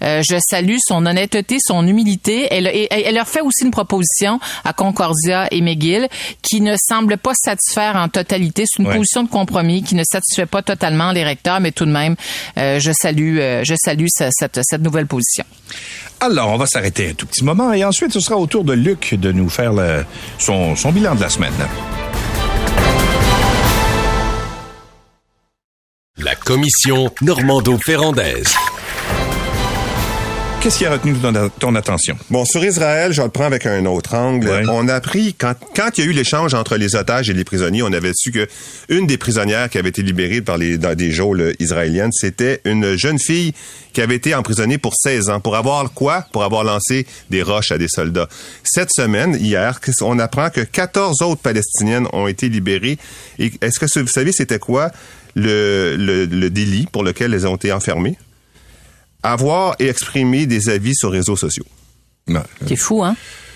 euh, 0.03 0.21
je 0.27 0.37
salue 0.39 0.77
son 0.79 1.05
honnêteté, 1.05 1.57
son 1.59 1.85
humilité. 1.87 2.47
Elle, 2.51 2.67
et- 2.67 2.87
et- 2.91 3.07
elle 3.07 3.15
leur 3.15 3.27
fait 3.27 3.41
aussi 3.41 3.63
une 3.63 3.71
proposition 3.71 4.39
à 4.63 4.73
Concordia 4.73 5.47
et 5.51 5.61
McGill 5.61 6.07
qui 6.41 6.61
ne 6.61 6.75
semble 6.77 7.17
pas 7.17 7.33
satisfaire 7.35 7.95
en 7.95 8.09
totalité. 8.09 8.65
C'est 8.65 8.81
une 8.81 8.87
Ouais. 8.89 8.95
position 8.95 9.23
de 9.23 9.29
compromis 9.29 9.83
qui 9.83 9.95
ne 9.95 10.03
satisfait 10.03 10.45
pas 10.45 10.61
totalement 10.61 11.11
les 11.11 11.23
recteurs, 11.23 11.59
mais 11.59 11.71
tout 11.71 11.85
de 11.85 11.91
même, 11.91 12.15
euh, 12.57 12.79
je 12.79 12.91
salue, 12.91 13.37
euh, 13.39 13.63
je 13.63 13.75
salue 13.77 14.05
ce- 14.09 14.29
cette, 14.31 14.59
cette 14.63 14.81
nouvelle 14.81 15.07
position. 15.07 15.43
Alors, 16.21 16.49
on 16.49 16.57
va 16.57 16.65
s'arrêter 16.65 17.09
un 17.09 17.13
tout 17.13 17.25
petit 17.27 17.43
moment 17.45 17.71
et 17.73 17.83
ensuite, 17.85 18.11
ce 18.11 18.19
sera 18.19 18.35
au 18.37 18.45
tour 18.47 18.63
de 18.63 18.73
Luc 18.73 19.13
de 19.15 19.31
nous 19.31 19.49
faire 19.49 19.71
le- 19.73 20.05
son, 20.37 20.75
son 20.75 20.91
bilan 20.91 21.15
de 21.15 21.21
la 21.21 21.29
semaine. 21.29 21.53
La 26.17 26.35
commission 26.35 27.09
Normando-Ferrandaise. 27.21 28.53
Qu'est-ce 30.61 30.79
qui 30.79 30.85
a 30.85 30.91
retenu 30.91 31.13
ton, 31.13 31.31
ton 31.57 31.73
attention? 31.75 32.17
Bon, 32.29 32.43
sur 32.43 32.65
Israël, 32.65 33.13
je 33.13 33.21
le 33.21 33.29
prends 33.29 33.45
avec 33.45 33.65
un 33.65 33.85
autre 33.85 34.13
angle. 34.13 34.49
Ouais. 34.49 34.63
On 34.67 34.89
a 34.89 34.95
appris, 34.95 35.33
quand, 35.33 35.53
quand 35.73 35.97
il 35.97 36.03
y 36.03 36.07
a 36.07 36.09
eu 36.09 36.13
l'échange 36.13 36.53
entre 36.53 36.75
les 36.75 36.97
otages 36.97 37.29
et 37.29 37.33
les 37.33 37.45
prisonniers, 37.45 37.81
on 37.81 37.93
avait 37.93 38.11
su 38.13 38.33
que 38.33 38.45
une 38.89 39.07
des 39.07 39.17
prisonnières 39.17 39.69
qui 39.69 39.77
avait 39.77 39.87
été 39.87 40.01
libérée 40.01 40.41
par 40.41 40.57
les, 40.57 40.77
dans 40.77 40.95
des 40.95 41.11
geôles 41.11 41.53
israéliennes, 41.59 42.11
c'était 42.11 42.59
une 42.65 42.97
jeune 42.97 43.19
fille 43.19 43.53
qui 43.93 44.01
avait 44.01 44.15
été 44.15 44.35
emprisonnée 44.35 44.77
pour 44.77 44.95
16 44.95 45.29
ans. 45.29 45.39
Pour 45.39 45.55
avoir 45.55 45.93
quoi? 45.93 46.25
Pour 46.33 46.43
avoir 46.43 46.65
lancé 46.65 47.07
des 47.29 47.41
roches 47.41 47.71
à 47.71 47.77
des 47.77 47.87
soldats. 47.87 48.27
Cette 48.65 48.91
semaine, 48.91 49.37
hier, 49.39 49.79
on 50.01 50.19
apprend 50.19 50.49
que 50.49 50.59
14 50.61 51.21
autres 51.21 51.41
Palestiniennes 51.41 52.07
ont 52.11 52.27
été 52.27 52.49
libérées. 52.49 52.97
Et 53.39 53.53
est-ce 53.61 53.79
que 53.79 53.99
vous 54.01 54.07
savez 54.07 54.33
c'était 54.33 54.59
quoi 54.59 54.91
le, 55.35 55.95
le, 55.97 56.25
le 56.25 56.49
délit 56.49 56.85
pour 56.91 57.03
lequel 57.03 57.33
elles 57.33 57.47
ont 57.47 57.55
été 57.55 57.71
enfermées? 57.71 58.17
Avoir 59.23 59.75
et 59.79 59.87
exprimer 59.87 60.45
des 60.45 60.69
avis 60.69 60.95
sur 60.95 61.11
réseaux 61.11 61.35
sociaux. 61.35 61.65
C'est 62.67 62.75
fou, 62.75 63.03
hein? 63.03 63.15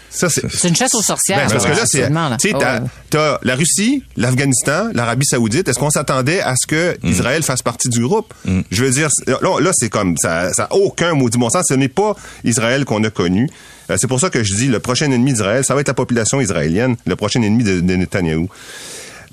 C'est, 0.10 0.68
une 0.68 0.76
chasse 0.76 0.94
aux 0.94 1.02
sorcières. 1.02 1.48
ben, 1.48 1.52
parce 1.52 1.66
que 1.66 1.72
là, 1.72 1.86
c'est, 1.86 1.98
actuellement, 1.98 2.30
là. 2.30 2.38
tu 2.38 2.50
sais, 2.50 2.56
Oh, 2.56 2.88
t'as, 3.10 3.40
la 3.42 3.56
Russie, 3.56 4.04
l'Afghanistan, 4.16 4.90
l'Arabie 4.94 5.26
Saoudite. 5.26 5.68
Est-ce 5.68 5.80
qu'on 5.80 5.90
s'attendait 5.90 6.40
à 6.40 6.54
ce 6.56 6.68
que 6.68 6.98
Israël 7.04 7.42
fasse 7.42 7.64
partie 7.64 7.90
du 7.90 8.02
groupe? 8.02 8.32
Je 8.70 8.84
veux 8.84 8.92
dire, 8.92 9.10
là, 9.26 9.60
là, 9.60 9.72
c'est 9.74 9.90
comme, 9.90 10.16
ça, 10.18 10.54
ça 10.54 10.66
a 10.66 10.76
aucun 10.76 11.14
maudit 11.14 11.40
bon 11.40 11.50
sens. 11.50 11.66
Ce 11.68 11.74
n'est 11.74 11.88
pas 11.88 12.16
Israël 12.44 12.86
qu'on 12.86 13.04
a 13.04 13.10
connu. 13.10 13.50
Euh, 13.90 13.98
c'est 14.00 14.08
pour 14.08 14.20
ça 14.20 14.30
que 14.30 14.44
je 14.44 14.56
dis, 14.56 14.68
le 14.68 14.80
prochain 14.80 15.12
ennemi 15.12 15.34
d'Israël, 15.34 15.66
ça 15.66 15.74
va 15.74 15.82
être 15.82 15.88
la 15.88 15.94
population 15.94 16.40
israélienne, 16.40 16.96
le 17.06 17.16
prochain 17.16 17.42
ennemi 17.42 17.64
de, 17.64 17.80
de 17.80 17.96
Netanyahou. 17.96 18.48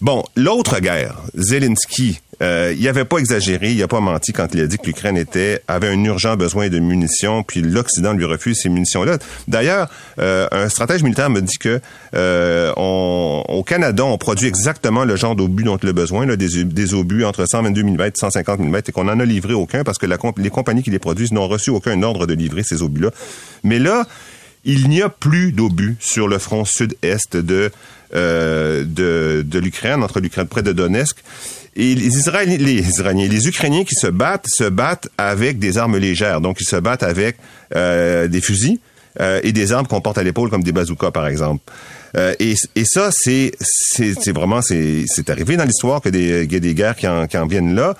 Bon, 0.01 0.25
l'autre 0.35 0.81
guerre, 0.81 1.21
Zelensky, 1.35 2.21
euh, 2.43 2.75
il 2.77 2.89
avait 2.89 3.05
pas 3.05 3.19
exagéré, 3.19 3.73
il 3.73 3.83
a 3.83 3.89
pas 3.89 4.01
menti 4.01 4.33
quand 4.33 4.49
il 4.55 4.61
a 4.61 4.67
dit 4.67 4.79
que 4.79 4.87
l'Ukraine 4.87 5.17
était 5.17 5.63
avait 5.69 5.89
un 5.89 6.05
urgent 6.05 6.37
besoin 6.37 6.69
de 6.69 6.79
munitions, 6.79 7.43
puis 7.43 7.61
l'Occident 7.61 8.13
lui 8.13 8.25
refuse 8.25 8.59
ces 8.61 8.69
munitions-là. 8.69 9.19
D'ailleurs, 9.49 9.89
euh, 10.19 10.47
un 10.51 10.69
stratège 10.69 11.03
militaire 11.03 11.31
me 11.31 11.41
dit 11.41 11.59
que 11.59 11.81
euh, 12.15 12.73
on- 12.77 13.45
au 13.49 13.63
Canada, 13.63 14.05
on 14.05 14.17
produit 14.19 14.49
exactement 14.49 15.05
le 15.05 15.17
genre 15.17 15.37
d'obus 15.37 15.65
dont 15.65 15.77
il 15.77 15.89
a 15.89 15.93
besoin, 15.93 16.27
là, 16.27 16.37
des, 16.37 16.95
obus 16.95 17.25
entre 17.25 17.45
122 17.47 17.83
mm 17.83 18.01
et 18.01 18.11
150 18.15 18.61
mm, 18.61 18.77
et 18.89 18.93
qu'on 18.93 19.09
en 19.09 19.21
a 19.21 19.25
livré 19.25 19.53
aucun 19.55 19.85
parce 19.85 19.99
que 19.99 20.07
les 20.39 20.51
compagnies 20.51 20.83
qui 20.83 20.91
les 20.91 20.99
produisent 20.99 21.33
n'ont 21.33 21.49
reçu 21.49 21.71
aucun 21.71 22.03
ordre 22.03 22.27
de 22.27 22.35
livrer 22.35 22.63
ces 22.63 22.83
obus-là. 22.83 23.11
Mais 23.65 23.79
là, 23.79 24.07
il 24.65 24.89
n'y 24.89 25.03
a 25.03 25.09
plus 25.09 25.53
d'obus 25.53 25.97
sur 26.01 26.29
le 26.29 26.39
front 26.39 26.65
sud-est 26.65 27.37
de, 27.37 27.71
euh, 28.15 28.85
de, 28.87 29.43
de 29.47 29.59
l'Ukraine, 29.59 30.03
entre 30.03 30.21
l'Ukraine 30.21 30.47
près 30.47 30.63
de 30.63 30.73
Donetsk. 30.73 31.17
Et 31.77 31.95
les 31.95 32.17
Israéliens, 32.19 32.57
les 32.59 32.81
Israéliens, 32.81 33.29
les 33.29 33.49
Ukrainiens 33.49 33.85
qui 33.85 33.95
se 33.95 34.09
battent, 34.09 34.47
se 34.49 34.65
battent 34.65 35.09
avec 35.19 35.59
des 35.59 35.79
armes 35.79 35.97
légères. 35.97 36.41
Donc, 36.41 36.61
ils 36.61 36.67
se 36.67 36.77
battent 36.77 37.03
avec 37.03 37.37
euh, 37.75 38.27
des 38.27 38.41
fusils 38.41 38.79
euh, 39.21 39.41
et 39.43 39.53
des 39.53 39.73
armes 39.73 39.87
qu'on 39.87 40.01
porte 40.01 40.19
à 40.19 40.23
l'épaule, 40.23 40.51
comme 40.51 40.65
des 40.65 40.73
bazookas, 40.73 41.13
par 41.13 41.27
exemple. 41.27 41.63
Euh, 42.17 42.35
et, 42.41 42.55
et 42.75 42.85
ça, 42.85 43.11
c'est 43.13 43.53
c'est 43.61 44.33
vraiment 44.33 44.63
c'est 44.63 45.31
arrivé 45.31 45.57
dans 45.57 45.65
l'histoire 45.65 46.01
que 46.01 46.09
des 46.09 46.43
y 46.43 46.61
des 46.61 46.75
guerres 46.75 46.97
qui 46.97 47.07
en, 47.07 47.27
qui 47.27 47.39
en 47.39 47.47
viennent 47.47 47.75
là. 47.75 47.95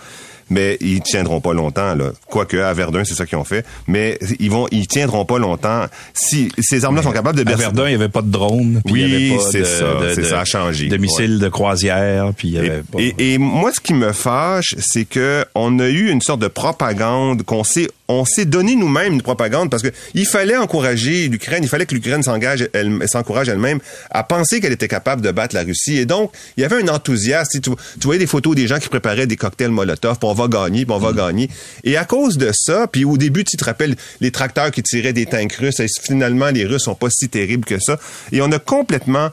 Mais 0.51 0.77
ils 0.81 1.01
tiendront 1.01 1.41
pas 1.41 1.55
longtemps. 1.55 1.95
Là. 1.95 2.11
Quoique 2.29 2.57
à 2.59 2.73
Verdun, 2.75 3.03
c'est 3.05 3.15
ça 3.15 3.25
qu'ils 3.27 3.39
ont 3.39 3.45
fait, 3.45 3.65
mais 3.87 4.19
ils 4.39 4.51
vont, 4.51 4.67
ils 4.71 4.87
tiendront 4.87 5.25
pas 5.25 5.39
longtemps. 5.39 5.87
Si 6.13 6.51
ces 6.59 6.85
armes-là 6.85 7.03
sont 7.03 7.13
capables 7.13 7.37
de 7.37 7.43
À 7.43 7.45
bercer- 7.55 7.63
Verdun, 7.63 7.85
il 7.87 7.91
n'y 7.91 7.95
avait 7.95 8.09
pas 8.09 8.23
de 8.23 8.31
drone. 8.31 8.83
puis 8.85 9.03
y 9.03 9.05
Oui, 9.33 9.39
c'est 9.51 9.65
ça, 9.65 9.87
c'est 10.15 10.25
ça 10.25 10.41
a 10.41 10.45
changé. 10.45 10.89
De 10.89 10.97
missiles 10.97 11.39
de 11.39 11.49
croisière, 11.49 12.33
puis 12.37 12.49
il 12.49 12.55
y 12.55 12.57
Et, 12.57 12.59
avait 12.61 12.83
pas... 12.83 12.99
et- 13.01 13.15
et 13.35 13.39
moi, 13.39 13.73
ce 13.73 13.81
qui 13.81 13.95
me 13.95 14.13
fâche, 14.13 14.75
c'est 14.79 15.05
que 15.05 15.45
on 15.55 15.79
a 15.79 15.89
eu 15.89 16.11
une 16.11 16.21
sorte 16.21 16.41
de 16.41 16.49
propagande 16.49 17.43
qu'on 17.45 17.65
s'est 17.65 17.89
on 18.11 18.25
s'est 18.25 18.45
donné 18.45 18.77
nous-mêmes 18.77 19.15
une 19.15 19.23
propagande 19.23 19.71
parce 19.71 19.83
que 19.83 19.89
il 20.15 20.27
fallait 20.27 20.57
encourager 20.57 21.29
l'Ukraine, 21.29 21.63
il 21.63 21.69
fallait 21.69 21.87
que 21.87 21.95
l'Ukraine 21.95 22.23
s'engage, 22.23 22.69
elle, 22.73 22.99
s'encourage 23.07 23.49
elle-même 23.49 23.81
à 24.11 24.25
penser 24.25 24.61
qu'elle 24.61 24.73
était 24.73 24.89
capable 24.89 25.23
de 25.23 25.31
battre 25.31 25.55
la 25.55 25.63
Russie. 25.63 25.99
Et 25.99 26.07
donc, 26.07 26.33
il 26.57 26.63
y 26.63 26.65
avait 26.65 26.83
un 26.83 26.89
enthousiasme. 26.89 27.61
Tu, 27.61 27.71
tu 27.71 27.77
voyais 28.03 28.19
des 28.19 28.27
photos 28.27 28.55
des 28.55 28.67
gens 28.67 28.79
qui 28.79 28.89
préparaient 28.89 29.27
des 29.27 29.37
cocktails 29.37 29.71
Molotov, 29.71 30.19
puis 30.19 30.29
on 30.29 30.35
va 30.35 30.49
gagner, 30.49 30.85
puis 30.85 30.95
on 30.95 30.99
va 30.99 31.13
gagner. 31.13 31.49
Et 31.85 31.97
à 31.97 32.05
cause 32.05 32.39
de 32.39 32.51
ça, 32.53 32.87
puis 32.87 33.05
au 33.05 33.17
début, 33.17 33.45
tu 33.45 33.57
te 33.57 33.65
rappelles 33.65 33.97
les 34.21 34.31
tracteurs 34.31 34.71
qui 34.71 34.83
tiraient 34.83 35.13
des 35.13 35.27
tanks 35.27 35.55
russes, 35.55 35.81
et 35.81 35.87
finalement, 36.03 36.51
les 36.51 36.65
Russes 36.65 36.85
sont 36.85 36.95
pas 36.95 37.09
si 37.11 37.29
terribles 37.29 37.65
que 37.65 37.79
ça. 37.79 37.99
Et 38.33 38.41
on 38.43 38.51
a 38.53 38.59
complètement 38.59 39.31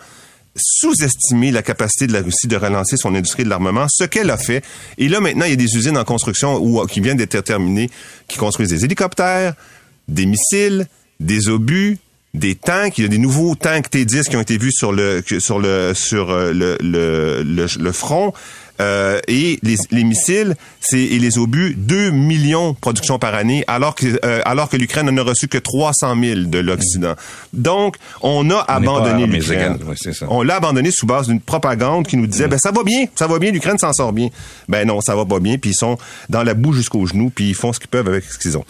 sous-estimé 0.57 1.51
la 1.51 1.61
capacité 1.61 2.07
de 2.07 2.13
la 2.13 2.21
Russie 2.21 2.47
de 2.47 2.55
relancer 2.55 2.97
son 2.97 3.15
industrie 3.15 3.43
de 3.43 3.49
l'armement, 3.49 3.87
ce 3.89 4.03
qu'elle 4.03 4.29
a 4.29 4.37
fait. 4.37 4.63
Et 4.97 5.07
là, 5.07 5.19
maintenant, 5.19 5.45
il 5.45 5.51
y 5.51 5.53
a 5.53 5.57
des 5.57 5.75
usines 5.75 5.97
en 5.97 6.03
construction 6.03 6.57
ou 6.57 6.85
qui 6.85 7.01
viennent 7.01 7.17
d'être 7.17 7.39
terminées, 7.41 7.89
qui 8.27 8.37
construisent 8.37 8.69
des 8.69 8.85
hélicoptères, 8.85 9.53
des 10.07 10.25
missiles, 10.25 10.87
des 11.19 11.49
obus, 11.49 11.97
des 12.33 12.55
tanks. 12.55 12.97
Il 12.97 13.01
y 13.03 13.05
a 13.05 13.09
des 13.09 13.17
nouveaux 13.17 13.55
tanks 13.55 13.89
T-10 13.89 14.23
qui 14.23 14.37
ont 14.37 14.41
été 14.41 14.57
vus 14.57 14.71
sur 14.71 14.91
le 14.91 15.23
sur 15.39 15.59
le 15.59 15.93
sur 15.93 16.29
euh, 16.29 16.53
le, 16.53 16.77
le, 16.81 17.43
le 17.43 17.91
front. 17.91 18.33
Euh, 18.79 19.19
et 19.27 19.57
les, 19.63 19.75
les 19.91 20.03
missiles 20.03 20.55
c'est 20.79 20.99
et 21.01 21.17
les 21.19 21.37
obus 21.39 21.73
2 21.75 22.11
millions 22.11 22.71
de 22.73 22.77
production 22.77 23.17
par 23.17 23.33
année 23.33 23.63
alors 23.67 23.95
que 23.95 24.05
euh, 24.23 24.41
alors 24.45 24.69
que 24.69 24.77
l'Ukraine 24.77 25.09
n'en 25.09 25.17
a 25.17 25.23
reçu 25.23 25.47
que 25.47 25.57
300 25.57 26.15
000 26.21 26.39
de 26.41 26.59
l'Occident. 26.59 27.15
Donc 27.53 27.95
on 28.21 28.49
a 28.51 28.59
abandonné 28.67 29.25
l'Ukraine. 29.25 29.77
ça. 29.95 30.25
On 30.29 30.43
l'a 30.43 30.57
abandonné 30.57 30.91
sous 30.91 31.05
base 31.07 31.27
d'une 31.27 31.41
propagande 31.41 32.05
qui 32.07 32.17
nous 32.17 32.27
disait 32.27 32.47
ben 32.47 32.59
ça 32.59 32.71
va 32.71 32.83
bien, 32.83 33.05
ça 33.15 33.25
va 33.27 33.39
bien, 33.39 33.51
l'Ukraine 33.51 33.77
s'en 33.79 33.93
sort 33.93 34.13
bien. 34.13 34.29
Ben 34.69 34.87
non, 34.87 35.01
ça 35.01 35.15
va 35.15 35.25
pas 35.25 35.39
bien, 35.39 35.57
puis 35.57 35.71
ils 35.71 35.75
sont 35.75 35.97
dans 36.29 36.43
la 36.43 36.53
boue 36.53 36.73
jusqu'aux 36.73 37.05
genoux, 37.07 37.31
puis 37.33 37.49
ils 37.49 37.55
font 37.55 37.73
ce 37.73 37.79
qu'ils 37.79 37.89
peuvent 37.89 38.07
avec 38.07 38.23
ce 38.25 38.37
qu'ils 38.37 38.57
ont. 38.57 38.65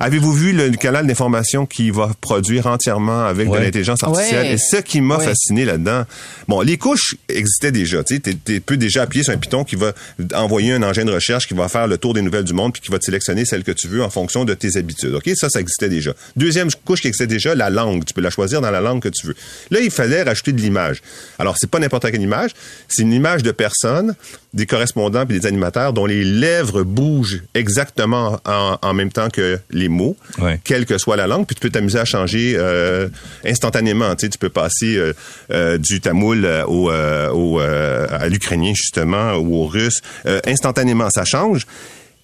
Avez-vous 0.00 0.32
vu 0.32 0.52
le 0.52 0.70
canal 0.70 1.06
d'information 1.06 1.66
qui 1.66 1.90
va 1.90 2.10
produire 2.20 2.66
entièrement 2.66 3.24
avec 3.24 3.50
de 3.50 3.56
l'intelligence 3.56 4.02
artificielle? 4.02 4.46
Ouais. 4.46 4.52
Et 4.54 4.58
ce 4.58 4.76
qui 4.76 5.00
m'a 5.00 5.18
Ouais. 5.18 5.24
fasciné 5.26 5.64
là-dedans, 5.64 6.04
bon, 6.48 6.60
les 6.62 6.78
couches 6.78 7.16
existaient 7.28 7.72
déjà, 7.72 8.02
tu 8.04 8.16
sais, 8.24 8.34
t'es- 8.34 8.60
peux 8.60 8.76
déjà 8.76 9.02
appuyer 9.02 9.24
sur 9.24 9.32
un 9.32 9.36
qui 9.64 9.76
va 9.76 9.92
envoyer 10.34 10.72
un 10.72 10.82
engin 10.82 11.04
de 11.04 11.12
recherche 11.12 11.46
qui 11.46 11.54
va 11.54 11.68
faire 11.68 11.86
le 11.86 11.98
tour 11.98 12.14
des 12.14 12.22
nouvelles 12.22 12.44
du 12.44 12.52
monde 12.54 12.72
puis 12.72 12.80
qui 12.82 12.90
va 12.90 12.98
te 12.98 13.04
sélectionner 13.04 13.44
celle 13.44 13.62
que 13.64 13.72
tu 13.72 13.88
veux 13.88 14.02
en 14.02 14.10
fonction 14.10 14.44
de 14.44 14.54
tes 14.54 14.76
habitudes. 14.76 15.14
OK, 15.14 15.28
ça 15.34 15.48
ça 15.50 15.60
existait 15.60 15.88
déjà. 15.88 16.12
Deuxième 16.36 16.68
couche 16.84 17.00
qui 17.02 17.08
existait 17.08 17.26
déjà, 17.26 17.54
la 17.54 17.70
langue, 17.70 18.04
tu 18.04 18.14
peux 18.14 18.20
la 18.20 18.30
choisir 18.30 18.60
dans 18.60 18.70
la 18.70 18.80
langue 18.80 19.02
que 19.02 19.08
tu 19.08 19.26
veux. 19.26 19.34
Là, 19.70 19.80
il 19.80 19.90
fallait 19.90 20.22
rajouter 20.22 20.52
de 20.52 20.60
l'image. 20.60 21.02
Alors, 21.38 21.56
c'est 21.58 21.70
pas 21.70 21.78
n'importe 21.78 22.10
quelle 22.10 22.22
image, 22.22 22.50
c'est 22.88 23.02
une 23.02 23.12
image 23.12 23.42
de 23.42 23.50
personnes, 23.50 24.14
des 24.54 24.66
correspondants 24.66 25.26
puis 25.26 25.38
des 25.38 25.46
animateurs 25.46 25.92
dont 25.92 26.06
les 26.06 26.24
lèvres 26.24 26.82
bougent 26.82 27.42
exactement 27.54 28.40
en, 28.44 28.78
en 28.82 28.94
même 28.94 29.12
temps 29.12 29.28
que 29.30 29.58
les 29.70 29.88
mots, 29.88 30.16
Ouais. 30.38 30.60
quelle 30.64 30.86
que 30.86 30.98
soit 30.98 31.16
la 31.16 31.26
langue, 31.26 31.46
puis 31.46 31.54
tu 31.54 31.60
peux 31.60 31.70
t'amuser 31.70 31.98
à 31.98 32.04
changer 32.04 32.54
euh, 32.56 33.08
instantanément. 33.44 34.14
Tu 34.16 34.26
sais, 34.26 34.30
tu 34.30 34.38
peux 34.38 34.48
passer 34.48 34.96
euh, 34.96 35.12
euh, 35.50 35.78
du 35.78 36.00
tamoul 36.00 36.46
au, 36.66 36.90
au, 36.90 37.58
à 37.60 38.28
l'ukrainien 38.28 38.72
justement 38.74 39.34
ou 39.40 39.56
au 39.56 39.66
russe 39.66 40.00
euh, 40.26 40.40
instantanément. 40.46 41.10
Ça 41.10 41.24
change. 41.24 41.66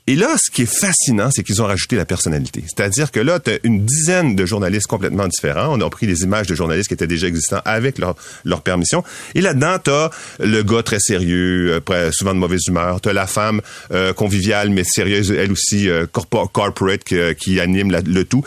Et 0.08 0.14
là, 0.14 0.36
ce 0.40 0.52
qui 0.52 0.62
est 0.62 0.66
fascinant, 0.72 1.30
c'est 1.32 1.42
qu'ils 1.42 1.60
ont 1.60 1.66
rajouté 1.66 1.96
la 1.96 2.04
personnalité. 2.04 2.62
C'est-à-dire 2.64 3.10
que 3.10 3.18
là, 3.18 3.40
tu 3.40 3.50
as 3.50 3.58
une 3.64 3.84
dizaine 3.84 4.36
de 4.36 4.46
journalistes 4.46 4.86
complètement 4.86 5.26
différents. 5.26 5.76
On 5.76 5.84
a 5.84 5.90
pris 5.90 6.06
des 6.06 6.22
images 6.22 6.46
de 6.46 6.54
journalistes 6.54 6.86
qui 6.86 6.94
étaient 6.94 7.08
déjà 7.08 7.26
existants 7.26 7.60
avec 7.64 7.98
leur, 7.98 8.14
leur 8.44 8.60
permission. 8.62 9.02
Et 9.34 9.40
là-dedans, 9.40 9.78
tu 9.84 9.90
as 9.90 10.10
le 10.38 10.62
gars 10.62 10.84
très 10.84 11.00
sérieux, 11.00 11.82
euh, 11.90 12.12
souvent 12.12 12.34
de 12.34 12.38
mauvaise 12.38 12.60
humeur. 12.68 13.00
Tu 13.00 13.08
as 13.08 13.12
la 13.14 13.26
femme 13.26 13.60
euh, 13.90 14.12
conviviale, 14.12 14.70
mais 14.70 14.84
sérieuse, 14.84 15.32
elle 15.32 15.50
aussi, 15.50 15.88
euh, 15.88 16.06
corpo- 16.06 16.46
corporate, 16.46 17.02
qui 17.36 17.58
anime 17.58 17.90
la- 17.90 18.00
le 18.00 18.24
tout. 18.24 18.44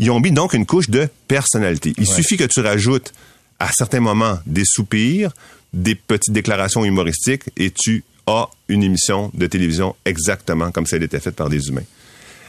Ils 0.00 0.10
ont 0.10 0.20
mis 0.20 0.30
donc 0.30 0.52
une 0.52 0.66
couche 0.66 0.90
de 0.90 1.08
personnalité. 1.26 1.94
Il 1.96 2.06
suffit 2.06 2.36
que 2.36 2.44
tu 2.44 2.60
rajoutes 2.60 3.14
à 3.58 3.70
certains 3.72 4.00
moments 4.00 4.38
des 4.44 4.64
soupirs, 4.66 5.30
des 5.72 5.94
petites 5.94 6.32
déclarations 6.32 6.84
humoristiques 6.84 7.44
et 7.56 7.70
tu 7.70 8.04
as 8.26 8.48
une 8.68 8.82
émission 8.82 9.30
de 9.34 9.46
télévision 9.46 9.96
exactement 10.04 10.70
comme 10.70 10.86
si 10.86 10.94
elle 10.94 11.02
était 11.02 11.20
faite 11.20 11.36
par 11.36 11.48
des 11.48 11.68
humains. 11.68 11.84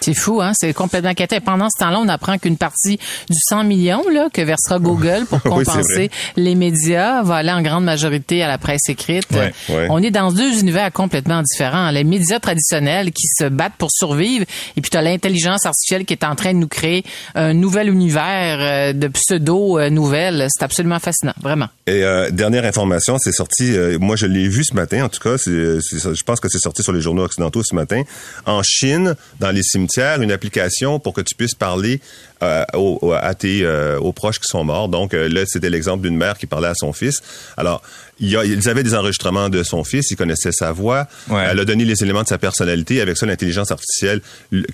C'est 0.09 0.15
fou, 0.15 0.41
hein? 0.41 0.53
C'est 0.55 0.73
complètement 0.73 1.11
inquiétant. 1.11 1.37
Pendant 1.39 1.67
ce 1.69 1.77
temps-là, 1.83 1.99
on 1.99 2.07
apprend 2.07 2.39
qu'une 2.39 2.57
partie 2.57 2.97
du 3.29 3.37
100 3.49 3.63
millions 3.65 4.03
là, 4.11 4.27
que 4.33 4.41
versera 4.41 4.79
Google 4.79 5.25
pour 5.29 5.39
compenser 5.43 6.09
les 6.35 6.55
médias 6.55 7.21
va 7.21 7.35
aller 7.35 7.51
en 7.51 7.61
grande 7.61 7.83
majorité 7.83 8.41
à 8.41 8.47
la 8.47 8.57
presse 8.57 8.89
écrite. 8.89 9.27
Ouais, 9.31 9.53
ouais. 9.69 9.87
On 9.91 10.01
est 10.01 10.09
dans 10.09 10.31
deux 10.31 10.59
univers 10.61 10.91
complètement 10.91 11.43
différents. 11.43 11.91
Les 11.91 12.03
médias 12.03 12.39
traditionnels 12.39 13.11
qui 13.11 13.27
se 13.27 13.43
battent 13.49 13.75
pour 13.77 13.89
survivre 13.91 14.45
et 14.75 14.81
puis 14.81 14.89
tu 14.89 14.97
as 14.97 15.03
l'intelligence 15.03 15.67
artificielle 15.67 16.05
qui 16.05 16.13
est 16.13 16.23
en 16.23 16.33
train 16.35 16.53
de 16.53 16.57
nous 16.57 16.67
créer 16.67 17.03
un 17.35 17.53
nouvel 17.53 17.87
univers 17.89 18.57
euh, 18.59 18.93
de 18.93 19.07
pseudo-nouvelles. 19.09 20.47
C'est 20.49 20.63
absolument 20.63 20.99
fascinant, 20.99 21.33
vraiment. 21.41 21.67
Et 21.85 22.03
euh, 22.03 22.31
dernière 22.31 22.65
information, 22.65 23.17
c'est 23.19 23.31
sorti, 23.31 23.75
euh, 23.75 23.97
moi 23.99 24.15
je 24.15 24.25
l'ai 24.25 24.47
vu 24.47 24.63
ce 24.63 24.73
matin, 24.73 25.05
en 25.05 25.09
tout 25.09 25.19
cas, 25.19 25.37
c'est- 25.37 25.51
je 25.79 26.23
pense 26.23 26.39
que 26.39 26.49
c'est 26.49 26.59
sorti 26.59 26.81
sur 26.81 26.93
les 26.93 27.01
journaux 27.01 27.23
occidentaux 27.23 27.61
ce 27.63 27.75
matin. 27.75 28.01
En 28.47 28.63
Chine, 28.63 29.15
dans 29.39 29.51
les 29.51 29.63
cimetières, 29.63 29.98
une 29.99 30.31
application 30.31 30.99
pour 30.99 31.13
que 31.13 31.21
tu 31.21 31.35
puisses 31.35 31.55
parler 31.55 31.99
euh, 32.43 32.63
aux, 32.73 33.13
à 33.13 33.33
tes, 33.33 33.63
euh, 33.63 33.99
aux 33.99 34.13
proches 34.13 34.39
qui 34.39 34.47
sont 34.47 34.63
morts. 34.63 34.89
Donc 34.89 35.13
euh, 35.13 35.27
là, 35.29 35.41
c'était 35.45 35.69
l'exemple 35.69 36.03
d'une 36.03 36.15
mère 36.17 36.37
qui 36.37 36.45
parlait 36.45 36.67
à 36.69 36.75
son 36.75 36.93
fils. 36.93 37.21
Alors, 37.57 37.81
il 38.19 38.29
y 38.29 38.37
a, 38.37 38.43
ils 38.45 38.69
avaient 38.69 38.83
des 38.83 38.95
enregistrements 38.95 39.49
de 39.49 39.63
son 39.63 39.83
fils, 39.83 40.11
ils 40.11 40.15
connaissaient 40.15 40.51
sa 40.51 40.71
voix, 40.71 41.07
Ouais. 41.29 41.45
elle 41.49 41.59
a 41.59 41.65
donné 41.65 41.85
les 41.85 42.01
éléments 42.03 42.23
de 42.23 42.27
sa 42.27 42.37
personnalité. 42.37 43.01
Avec 43.01 43.17
ça, 43.17 43.25
l'intelligence 43.25 43.71
artificielle 43.71 44.21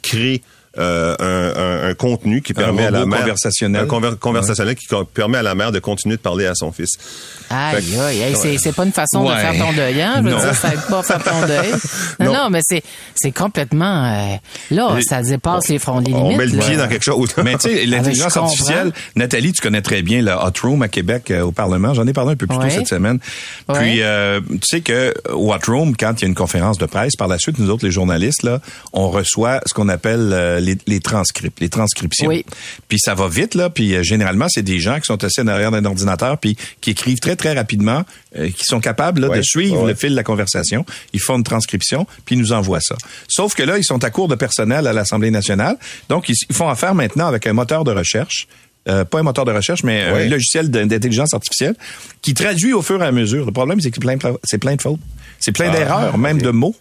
crée 0.01 0.41
euh, 0.77 1.15
un, 1.20 1.86
un- 1.86 1.89
un 1.89 1.94
contenu 1.94 2.41
qui 2.41 2.53
permet 2.53 2.86
à 2.88 2.91
la 2.91 3.05
mère 3.05 3.20
conversationnel. 3.22 3.84
un 3.84 3.88
conver- 3.88 4.15
conversationnel 4.17 4.75
qui 4.75 4.88
co- 4.88 5.05
permet 5.05 5.38
à 5.38 5.44
la 5.44 5.55
mère 5.55 5.72
de 5.72 5.79
continuer 5.79 6.15
de 6.17 6.22
parler 6.22 6.46
à 6.46 6.53
son 6.55 6.72
fils. 6.72 6.91
Aïe, 7.50 7.77
aïe, 8.00 8.24
aïe, 8.24 8.36
c'est, 8.36 8.58
c'est 8.58 8.72
pas 8.74 8.86
une 8.86 8.91
façon 8.91 9.24
de 9.24 9.34
faire 9.36 9.58
ton 9.58 9.72
deuil, 9.74 10.01
hein? 10.01 10.15
Je 10.17 10.24
veux 10.24 10.32
Non. 10.32 10.39
dire, 10.39 10.55
ça 10.55 10.74
aide 10.74 10.82
pas 10.89 11.00
à 11.00 11.03
faire 11.03 11.24
ton 11.24 11.41
deuil. 11.48 11.72
Non, 12.20 12.25
non, 12.25 12.34
Non. 12.34 12.50
mais 12.50 12.62
c'est, 12.63 12.84
c'est 13.13 13.32
complètement, 13.32 14.05
euh, 14.05 14.36
là, 14.72 14.98
ça 15.08 15.22
dépasse 15.22 15.67
les 15.70 15.79
fronts, 15.79 16.00
les 16.00 16.08
limites. 16.08 16.22
On 16.24 16.38
met 16.38 16.46
le 16.48 16.58
là. 16.58 16.65
pied 16.65 16.75
dans 16.77 16.88
quelque 16.88 17.03
chose. 17.03 17.29
Mais 17.44 17.53
tu 17.58 17.70
sais, 17.70 17.86
l'intelligence 17.86 18.34
je 18.34 18.39
comprends. 18.39 18.46
artificielle, 18.50 18.91
Nathalie, 19.15 19.53
tu 19.53 19.62
connais 19.62 19.82
très 19.82 20.01
bien 20.01 20.22
le 20.22 20.32
Hot 20.34 20.53
Room 20.63 20.82
à 20.82 20.88
Québec 20.88 21.29
euh, 21.32 21.41
au 21.44 21.51
Parlement. 21.51 21.94
J'en 21.94 22.08
ai 22.08 22.13
parlé 22.13 22.32
un 22.32 22.36
peu 22.36 22.48
plus 22.48 22.58
Ouais. 22.58 22.70
tôt 22.70 22.75
cette 22.75 22.88
semaine. 22.88 23.20
Ouais. 23.70 23.79
Puis, 23.79 24.01
euh, 24.01 24.39
tu 24.50 24.60
sais 24.63 24.82
que 24.82 25.13
au 25.32 25.53
Hot 25.53 25.60
Room, 25.67 25.96
quand 25.96 26.13
il 26.20 26.22
y 26.24 26.25
a 26.25 26.27
une 26.27 26.36
conférence 26.36 26.77
de 26.77 26.86
presse, 26.86 27.15
par 27.15 27.27
la 27.27 27.38
suite, 27.38 27.60
nous 27.60 27.70
autres, 27.70 27.86
les 27.86 27.91
journalistes, 27.91 28.44
là, 28.44 28.60
on 28.94 29.10
reçoit 29.10 29.62
ce 29.65 29.74
qu'on 29.74 29.89
appelle 29.89 30.32
euh, 30.34 30.60
les, 30.65 30.77
les 30.88 31.00
transcripts, 31.00 31.60
les 31.60 31.69
transcriptions. 31.69 32.27
Oui. 32.27 32.45
Puis 32.89 33.00
ça 33.00 33.13
va 33.15 33.27
vite, 33.29 33.55
là. 33.55 33.69
Puis 33.69 33.95
euh, 33.95 34.03
généralement, 34.03 34.48
c'est 34.50 34.63
des 34.63 34.79
gens 34.79 34.95
qui 35.00 35.05
sont 35.05 35.24
assis 35.24 35.41
en 35.41 35.48
arrière 35.48 35.72
d'un 35.72 35.86
ordinateur, 35.86 36.38
puis 36.38 36.57
qui 36.81 36.91
écrivent 36.91 37.19
très, 37.19 37.36
très 37.36 37.53
rapidement, 37.53 38.03
euh, 38.38 38.50
qui 38.50 38.63
sont 38.65 38.79
capables 38.79 39.22
là, 39.22 39.29
Ouais. 39.29 39.38
de 39.38 39.41
suivre 39.43 39.84
Ouais. 39.84 39.89
le 39.89 39.95
fil 39.95 40.12
de 40.12 40.15
la 40.15 40.24
conversation. 40.24 40.86
Ils 41.13 41.22
font 41.22 41.38
une 41.38 41.43
transcription, 41.43 42.05
puis 42.25 42.36
ils 42.36 42.39
nous 42.39 42.51
envoient 42.51 42.81
ça. 42.81 42.95
Sauf 43.27 43.55
que 43.55 43.63
là, 43.63 43.77
ils 43.77 43.84
sont 43.86 44.03
à 44.03 44.10
court 44.10 44.27
de 44.27 44.36
personnel 44.36 44.88
à 44.88 44.93
l'Assemblée 44.93 45.31
nationale. 45.31 45.77
Donc, 46.10 46.27
ils, 46.29 46.36
ils 46.50 46.55
font 46.55 46.67
affaire 46.69 46.95
maintenant 46.95 47.27
avec 47.27 47.48
un 47.48 47.53
moteur 47.53 47.84
de 47.84 47.91
recherche. 47.91 48.48
euh, 48.88 49.03
pas 49.03 49.17
un 49.19 49.24
moteur 49.24 49.45
de 49.45 49.51
recherche, 49.51 49.84
mais 49.84 50.12
Ouais. 50.12 50.25
un 50.25 50.29
logiciel 50.29 50.69
d'intelligence 50.69 51.34
artificielle 51.34 51.74
qui 52.22 52.36
traduit 52.36 52.72
au 52.72 52.84
fur 52.84 53.01
et 53.01 53.05
à 53.07 53.12
mesure. 53.12 53.43
Le 53.43 53.51
problème, 53.51 53.81
c'est 53.81 53.89
que 53.89 53.95
c'est 53.95 54.00
plein, 54.01 54.15
de- 54.15 54.38
c'est 54.43 54.60
plein 54.60 54.75
de 54.75 54.81
fautes. 54.84 55.00
C'est 55.39 55.51
plein 55.53 55.69
Ah, 55.74 55.75
d'erreurs, 55.75 56.17
même 56.19 56.39
de 56.39 56.51
mots. 56.51 56.75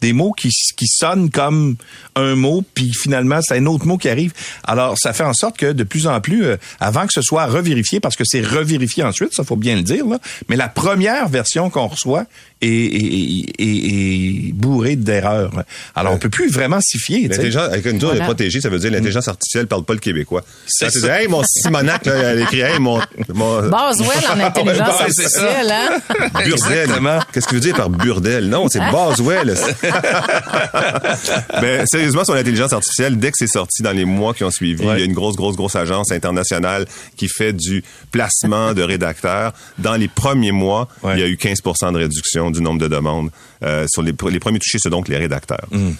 Des 0.00 0.12
mots 0.12 0.32
qui, 0.32 0.50
sonnent 0.86 1.30
comme 1.30 1.76
un 2.14 2.34
mot, 2.34 2.64
puis 2.74 2.92
finalement, 2.92 3.40
c'est 3.42 3.56
un 3.56 3.66
autre 3.66 3.86
mot 3.86 3.98
qui 3.98 4.08
arrive. 4.08 4.32
Alors, 4.64 4.96
ça 4.98 5.12
fait 5.12 5.24
en 5.24 5.34
sorte 5.34 5.56
que 5.56 5.72
de 5.72 5.84
plus 5.84 6.06
en 6.06 6.20
plus, 6.20 6.44
euh, 6.44 6.56
avant 6.80 7.06
que 7.06 7.12
ce 7.12 7.22
soit 7.22 7.46
revérifié, 7.46 8.00
parce 8.00 8.16
que 8.16 8.24
c'est 8.24 8.42
revérifié 8.42 9.04
ensuite, 9.04 9.34
ça 9.34 9.44
faut 9.44 9.56
bien 9.56 9.76
le 9.76 9.82
dire, 9.82 10.04
mais 10.48 10.56
la 10.56 10.68
première 10.68 11.28
version 11.28 11.70
qu'on 11.70 11.86
reçoit 11.86 12.26
est 12.62 14.52
bourrée 14.52 14.96
d'erreurs. 14.96 15.64
Alors, 15.94 16.14
on 16.14 16.18
peut 16.18 16.28
plus 16.30 16.50
vraiment 16.50 16.80
s'y 16.80 16.98
fier. 16.98 17.28
L'intelligence, 17.28 17.68
avec 17.70 17.84
une 17.86 17.98
tour 17.98 18.10
Voilà. 18.10 18.24
est 18.24 18.26
protégée, 18.26 18.60
ça 18.60 18.68
veut 18.68 18.78
dire 18.78 18.90
l'intelligence 18.90 19.28
artificielle 19.28 19.66
parle 19.66 19.84
pas 19.84 19.92
le 19.92 19.98
québécois. 19.98 20.42
C'est 20.66 20.90
ça. 20.90 21.00
dis, 21.00 21.06
hey, 21.22 21.28
mon 21.28 21.42
Simonac, 21.44 22.06
là, 22.06 22.14
elle 22.14 22.40
écrit, 22.40 22.60
hey, 22.60 22.78
mon, 22.78 23.00
mon 23.34 23.62
Boswell 23.68 24.24
en 24.34 24.40
intelligence 24.40 24.96
ça. 24.98 25.04
artificielle, 25.04 25.70
hein? 25.70 25.98
Burdel. 26.44 26.90
Qu'est-ce 27.32 27.44
que 27.46 27.50
tu 27.50 27.54
veux 27.56 27.60
dire 27.60 27.76
par 27.76 27.90
burdel? 27.90 28.48
Non, 28.48 28.68
c'est 28.68 28.80
Boswell. 28.90 29.54
Mais 31.62 31.84
sérieusement, 31.86 32.24
sur 32.24 32.34
l'intelligence 32.34 32.72
artificielle, 32.72 33.18
dès 33.18 33.30
que 33.30 33.36
c'est 33.38 33.46
sorti 33.46 33.82
dans 33.82 33.92
les 33.92 34.04
mois 34.04 34.34
qui 34.34 34.44
ont 34.44 34.50
suivi, 34.50 34.84
Ouais. 34.86 34.94
il 34.96 35.00
y 35.00 35.02
a 35.02 35.06
une 35.06 35.14
grosse, 35.14 35.36
grosse, 35.36 35.56
grosse 35.56 35.76
agence 35.76 36.12
internationale 36.12 36.84
qui 37.16 37.28
fait 37.28 37.52
du 37.52 37.82
placement 38.10 38.72
de 38.74 38.82
rédacteurs. 38.82 39.52
Dans 39.78 39.94
les 39.96 40.08
premiers 40.08 40.52
mois, 40.52 40.88
Ouais. 41.02 41.14
il 41.16 41.20
y 41.20 41.22
a 41.22 41.26
eu 41.26 41.36
15 41.36 41.58
de 41.92 41.98
réduction 41.98 42.45
du 42.50 42.60
nombre 42.60 42.80
de 42.80 42.88
demandes. 42.88 43.30
Euh, 43.62 43.86
sur 43.88 44.02
les, 44.02 44.12
les 44.30 44.40
premiers 44.40 44.58
touchés, 44.58 44.78
c'est 44.80 44.90
donc 44.90 45.08
les 45.08 45.16
rédacteurs. 45.16 45.66
Mm. 45.70 45.90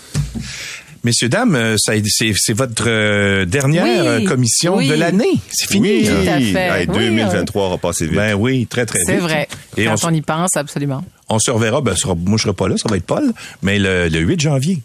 Messieurs, 1.05 1.29
dames, 1.29 1.55
euh, 1.55 1.77
c'est 1.79 2.53
votre 2.53 2.85
euh, 2.89 3.45
dernière 3.45 3.85
Oui. 3.85 4.25
euh, 4.25 4.27
commission 4.29 4.77
Oui. 4.79 4.89
de 4.89 4.95
l'année. 4.95 5.39
C'est 5.53 5.69
fini. 5.71 5.89
Oui? 6.01 6.07
Tout 6.09 6.29
à 6.29 6.41
fait. 6.41 6.81
Hey, 6.81 6.87
Oui, 6.89 6.95
2023 6.97 7.63
aura 7.67 7.79
passé 7.79 8.07
vite. 8.07 8.17
Ben 8.17 8.35
oui, 8.35 8.67
très, 8.67 8.87
très 8.87 8.99
vite. 8.99 9.07
C'est 9.09 9.19
vrai. 9.19 9.47
Et 9.77 9.85
Quand 9.85 9.95
on, 10.05 10.09
on 10.09 10.15
y 10.15 10.21
pense, 10.23 10.57
absolument. 10.57 11.05
on 11.29 11.39
se 11.39 11.51
reverra, 11.53 11.81
ben, 11.81 11.95
sera- 11.95 12.17
moi 12.17 12.37
je 12.39 12.43
serai 12.43 12.55
pas 12.55 12.67
là, 12.69 12.77
ça 12.77 12.89
va 12.89 12.97
être 12.97 13.05
Paul, 13.07 13.33
mais 13.63 13.79
le, 13.79 14.09
le 14.09 14.19
8 14.19 14.41
janvier. 14.41 14.83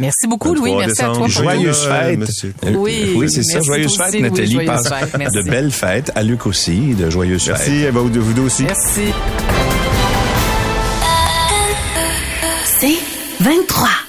Merci 0.00 0.26
beaucoup, 0.28 0.54
Louis. 0.54 0.70
23 0.72 0.86
Merci 0.86 1.02
à 1.02 1.06
toi. 1.12 1.28
Joyeuses 1.28 1.84
fêtes. 1.86 2.18
monsieur. 2.18 2.54
Oui, 2.72 3.12
oui 3.16 3.30
c'est 3.30 3.42
ça. 3.44 3.54
merci 3.54 3.66
Joyeuses 3.66 3.96
fêtes. 3.96 4.20
Nathalie. 4.20 4.56
Fêtes, 4.56 5.16
merci. 5.18 5.36
de 5.36 5.42
belles 5.50 5.70
fêtes. 5.72 6.10
À 6.16 6.22
Luc 6.24 6.46
aussi, 6.46 6.94
de 6.94 7.10
joyeuses 7.10 7.44
fêtes. 7.44 7.56
Merci, 7.68 7.86
vous, 7.92 8.08
vous 8.22 8.32
deux 8.32 8.42
aussi. 8.42 8.62
Merci. 8.64 9.12
C'est 12.80 12.96
23. 13.40 14.07